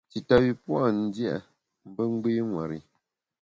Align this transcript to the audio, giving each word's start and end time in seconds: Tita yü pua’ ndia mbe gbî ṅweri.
Tita 0.13 0.35
yü 0.45 0.51
pua’ 0.63 0.83
ndia 1.01 1.35
mbe 1.89 2.03
gbî 2.13 2.31
ṅweri. 2.49 2.79